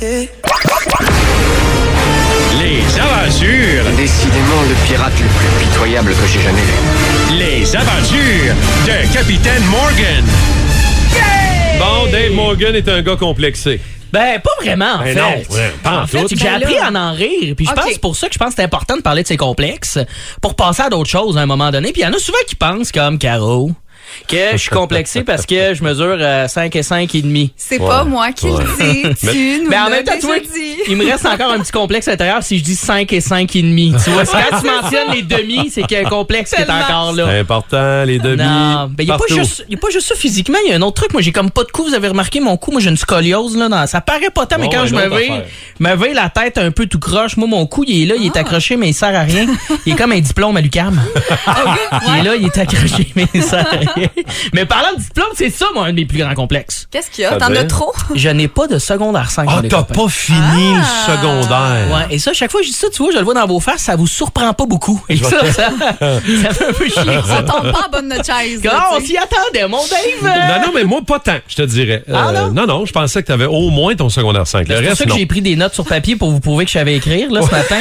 [0.00, 0.30] Les
[2.98, 7.38] aventures, Décidément le pirate le plus pitoyable que j'ai jamais vu.
[7.38, 8.54] les aventures
[8.86, 10.24] de Capitaine Morgan.
[11.78, 13.78] Bon, Dave Morgan est un gars complexé.
[14.10, 15.20] Ben, pas vraiment, en Ben fait.
[15.20, 17.54] non, ouais, pas en en fait, j'ai Ben appris à en rire.
[17.56, 19.36] Puis je pense pour ça que je pense que c'est important de parler de ses
[19.36, 19.98] complexes
[20.40, 21.92] pour passer à d'autres choses à un moment donné.
[21.92, 23.70] Puis il y en a souvent qui pensent, comme Caro,
[24.28, 27.52] que je suis complexé parce que je mesure euh, 5 et 5 et demi.
[27.56, 29.02] C'est pas moi qui le dis.
[29.30, 30.12] Tu nous Mais en l'as même temps,
[30.88, 33.62] il me reste encore un petit complexe intérieur si je dis 5 et 5 et
[33.62, 33.94] demi.
[34.04, 36.70] Tu vois, quand tu mentionnes les demi, c'est qu'il y a un complexe qui est
[36.70, 37.26] encore là.
[37.28, 38.42] C'est important, les demi.
[38.42, 40.72] Non, ben, il n'y a, pas juste- y a pas juste ça physiquement, il y
[40.72, 41.12] a un autre truc.
[41.12, 41.84] Moi, j'ai comme pas de cou.
[41.84, 43.56] Vous avez remarqué mon cou, moi, j'ai une scoliose.
[43.56, 45.30] Là, dans- ça paraît pas tant, mais Bon, quand je me vais,
[45.78, 47.36] me vais la tête un peu tout croche.
[47.36, 48.40] Moi, mon cou, il est là, il est Ah.
[48.40, 49.46] accroché, mais il sert à rien.
[49.86, 51.00] Il est comme un diplôme à l'UQAM.
[52.08, 53.99] Il est là, il est accroché, mais il sert à rien.
[54.52, 56.86] Mais parlant de diplôme, c'est ça, moi, un de mes plus grands complexes.
[56.90, 57.36] Qu'est-ce qu'il y a?
[57.36, 57.92] T'en as trop?
[58.14, 59.46] Je n'ai pas de secondaire 5.
[59.48, 60.82] Ah, les t'as pas fini le
[61.12, 61.86] secondaire.
[61.92, 63.46] Ouais, et ça, chaque fois que je dis ça, tu vois, je le vois dans
[63.46, 65.02] vos faces, ça vous surprend pas beaucoup.
[65.08, 67.20] Et ça, ça, ça fait un peu chier.
[67.26, 68.62] Ça tombe pas en notre chaise.
[68.64, 70.22] là, on s'y attendait, mon Dave?
[70.24, 72.02] Non, non, mais moi, pas tant, je te dirais.
[72.12, 72.52] Ah, Euh, non?
[72.52, 74.68] non, non, je pensais que t'avais au moins ton secondaire 5.
[74.68, 76.70] Le C'est pour ça que j'ai pris des notes sur papier pour vous prouver que
[76.70, 77.78] je savais écrire, là, ce matin.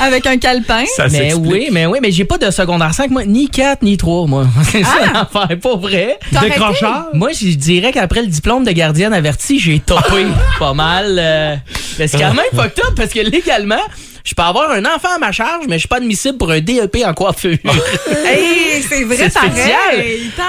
[0.00, 0.84] Avec un calepin.
[0.96, 3.96] Ça Mais oui, mais oui, mais j'ai pas de secondaire 5, moi, ni 4, ni
[3.96, 4.46] 3, moi.
[4.70, 6.18] C'est ça l'affaire, pas vrai.
[6.32, 7.06] Décrocheur?
[7.14, 10.26] Moi, je dirais qu'après le diplôme de gardienne avertie, j'ai topé
[10.58, 11.16] pas mal.
[11.18, 11.56] euh,
[11.98, 13.76] mais c'est quand même fucked up parce que légalement,
[14.26, 16.60] je peux avoir un enfant à ma charge, mais je suis pas admissible pour un
[16.60, 17.56] DEP en coiffure.
[18.26, 20.04] Hey, c'est vrai, C'est spécial.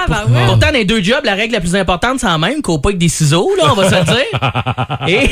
[0.08, 2.88] Pourtant, dans les deux jobs, la règle la plus importante, c'est la même, qu'on pas
[2.88, 5.06] avec des ciseaux, là, on va se le dire.
[5.08, 5.30] Et,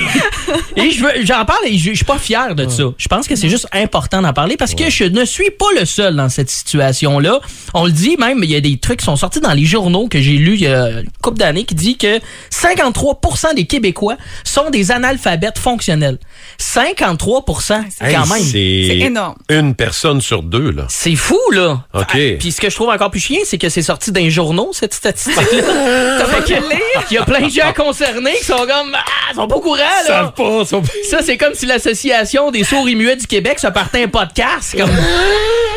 [0.80, 2.84] et je veux- j'en parle et je, suis pas fier de ça.
[2.97, 5.84] Je pense que c'est juste important d'en parler parce que je ne suis pas le
[5.84, 7.41] seul dans cette situation-là.
[7.75, 10.08] On le dit même, il y a des trucs qui sont sortis dans les journaux
[10.08, 12.20] que j'ai lus il y a une couple d'années qui dit que
[12.53, 16.19] 53% des Québécois sont des analphabètes fonctionnels.
[16.58, 17.75] 53 c'est
[18.06, 18.51] Hey, quand même.
[18.53, 19.37] C'est énorme.
[19.48, 20.84] Une personne sur deux, là.
[20.89, 21.81] C'est fou, là.
[21.95, 22.05] OK.
[22.15, 24.71] Ah, Puis ce que je trouve encore plus chien, c'est que c'est sorti d'un journaux,
[24.72, 25.62] cette statistique-là.
[26.19, 26.81] T'as pas que lire.
[27.10, 29.60] Il y a plein de gens concernés qui sont comme, ah, ils sont pas au
[29.60, 30.05] courant, là.
[30.06, 33.69] Savent pas, sont- Ça, c'est comme si l'Association des sourds et muets du Québec se
[33.69, 34.77] partait un podcast.
[34.77, 34.91] Comme,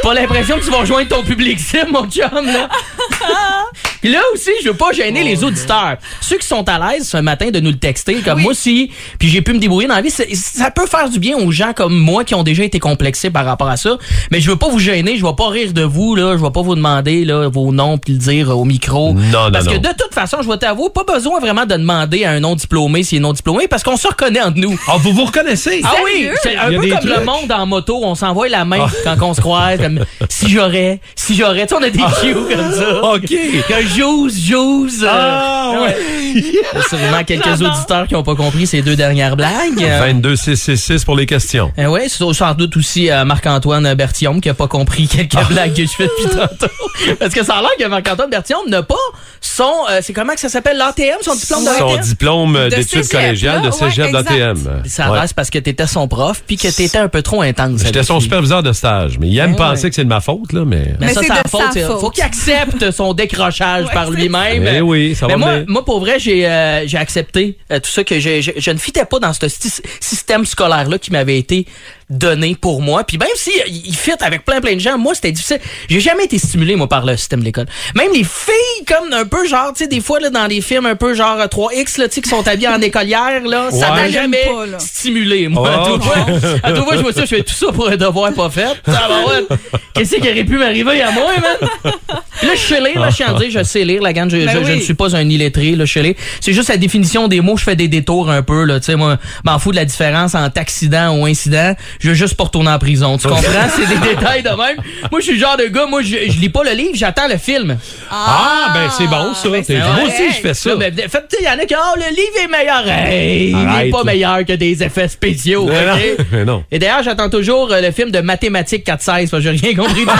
[0.04, 2.70] pas l'impression que tu vas rejoindre ton public cible, mon chum, là.
[4.02, 5.98] Puis là aussi, je veux pas gêner les auditeurs.
[6.22, 9.28] Ceux qui sont à l'aise ce matin de nous le texter, comme moi aussi, puis
[9.30, 11.74] j'ai pu me débrouiller dans la vie, c'est- ça peut faire du bien aux gens
[11.74, 13.98] comme moi qui ont déjà été complexés par rapport à ça.
[14.32, 16.36] Mais je veux pas vous gêner, je vais pas rire de vous, là.
[16.38, 19.14] Je vais pas vous demander là, vos noms puis le dire au micro.
[19.14, 19.80] Non, non, Parce que non.
[19.82, 23.04] de toute façon, je vais t'avouer, pas besoin vraiment de demander à un non diplômé
[23.04, 24.80] s'il est non diplômé parce qu'on se reconnaît entre nous.
[24.88, 25.82] Ah, vous vous reconnaissez?
[25.84, 28.90] Ah oui, c'est un peu comme le monde en moto, on s'envoie la main Ah.
[29.18, 32.56] quand on se croise, comme si j'aurais, si j'aurais, tu sais, on a des cues
[32.56, 33.04] comme ça.
[33.14, 33.28] OK.
[33.28, 35.04] Que j'ose, j'ose.
[35.04, 35.98] euh, Ah, ouais.
[36.36, 39.82] Il y a sûrement quelques auditeurs qui n'ont pas compris ces deux dernières blagues.
[39.82, 41.72] Euh, 22 666 pour les questions.
[41.80, 45.74] euh, ouais, c'est sans doute aussi euh, Marc-Antoine Bertillon qui a pas compris quelques blagues
[45.74, 46.72] que je fais depuis tantôt.
[47.20, 48.96] Parce que ça a l'air que Marc-Antoine Bertillon n'a pas
[49.42, 53.08] son, euh, c'est comment que ça s'appelle, l'ATM, son diplôme de Son diplôme De d'études
[53.08, 54.84] collégiales de ouais, cégep d'ATM.
[54.86, 55.20] Ça Ouais.
[55.26, 57.82] c'est parce que t'étais son prof puis que t'étais un peu trop intense.
[57.84, 59.90] J'étais son superviseur de stage, mais il aime Ouais, penser ouais.
[59.90, 60.94] que c'est de ma faute, là, mais...
[61.00, 61.62] Mais, Mais ça, c'est de faute.
[61.74, 62.00] sa faute.
[62.00, 64.68] Faut qu'il accepte son décrochage Ouais, par lui-même.
[64.76, 65.66] Eh oui, ça va Mais moi, venir.
[65.70, 68.78] moi, pour vrai, j'ai euh, j'ai accepté euh, tout ça que j'ai- j'ai- je ne
[68.78, 71.66] fitais pas dans ce sy- système scolaire-là qui m'avait été
[72.10, 73.04] donné pour moi.
[73.04, 75.60] Puis même si euh, il fit avec plein plein de gens, moi c'était difficile.
[75.90, 77.68] J'ai jamais été stimulé moi par le système de l'école.
[77.96, 80.88] Même les filles comme un peu genre tu sais des fois là dans des films
[80.88, 83.92] un peu genre euh, 3X là tu sais qui sont habillées en écolière là, ça
[83.92, 84.80] m'a jamais J'aime pas, là.
[84.80, 85.70] stimulé moi.
[85.72, 86.04] Oh, à tout ok.
[86.04, 88.50] fois, à tout fois, je vois ça, je fais tout ça pour un devoir pas
[88.50, 88.68] fait.
[88.86, 89.46] Ça va, ouais.
[89.94, 91.94] Qu'est-ce qui aurait pu m'arriver à moi, man?
[92.40, 94.30] Puis là, je sais lire, là, je tiens à dire, je sais lire, la gagne,
[94.30, 96.16] je, Ben je- je ne suis pas un illettré, là, je sais lire.
[96.42, 98.96] C'est juste la définition des mots, je fais des détours un peu, là, tu sais,
[98.96, 102.72] moi, m'en fous de la différence entre accident ou incident, je veux juste pas retourner
[102.72, 103.44] en prison, tu comprends?
[103.76, 104.78] C'est des détails de même.
[105.12, 107.28] Moi, je suis le genre de gars, moi, je, je lis pas le livre, j'attends
[107.28, 107.78] le film.
[108.12, 109.50] Ah, ben c'est bon, ça.
[109.50, 110.72] ben, T'es- c'est moi aussi, je fais ça.
[110.80, 110.94] Fait,
[111.30, 112.88] sais, il y en a qui, oh, le livre est meilleur.
[112.88, 114.04] Hey, il est Arrête, pas là.
[114.06, 116.26] meilleur que des effets spéciaux, Mais non, ok?
[116.32, 116.64] mais non.
[116.72, 119.94] Et d'ailleurs, j'attends toujours euh, le film de mathématiques 4-16 parce que j'ai rien compris
[119.94, 120.16] du livre.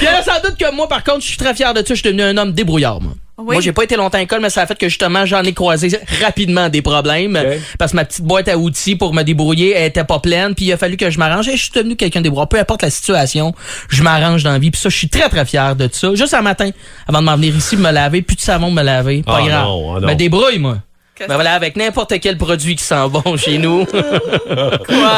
[0.00, 0.16] Tellement...
[0.22, 1.84] Puis là, sans doute que moi, par contre, je suis très fier de ça.
[1.88, 3.12] Je suis devenu un homme débrouillard, moi.
[3.36, 3.54] Oui.
[3.54, 5.52] Moi, j'ai pas été longtemps à l'école, mais ça a fait que justement, j'en ai
[5.52, 5.88] croisé
[6.22, 7.36] rapidement des problèmes.
[7.80, 10.54] Parce que ma petite boîte à outils pour me débrouiller, elle était pas pleine.
[10.54, 11.48] Puis il a fallu que je m'arrange.
[11.48, 12.48] Et je suis devenu quelqu'un de débrouillard.
[12.48, 13.52] Peu importe la situation,
[13.88, 14.70] je m'arrange dans la vie.
[14.70, 16.14] Puis ça, je suis très, très fier de ça.
[16.14, 16.70] Juste un matin,
[17.08, 19.22] avant de m'en venir ici, me laver, plus de savon me laver.
[19.24, 19.64] Pas Ah grave.
[19.64, 20.06] non, ah non.
[20.06, 20.78] me débrouille, moi.
[21.18, 23.84] Ben voilà, avec n'importe quel produit qui sent bon chez nous.
[24.86, 25.12] Quoi?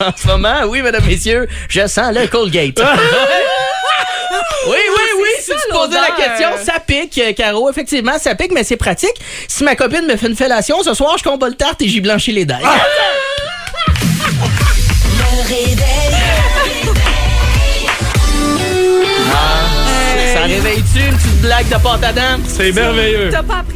[0.00, 2.80] en ce moment, oui, mesdames, messieurs, je sens le Colgate.
[4.68, 7.70] oui, oui, oui, si ça, tu te posais la question, ça pique, euh, Caro.
[7.70, 9.14] Effectivement, ça pique, mais c'est pratique.
[9.48, 12.00] Si ma copine me fait une fellation, ce soir, je combat le tarte et j'y
[12.00, 12.58] blanchis les dents.
[20.34, 22.42] Ça réveille-tu une petite blague de pâte à dents?
[22.46, 23.28] C'est merveilleux.
[23.30, 23.75] T'as pas appris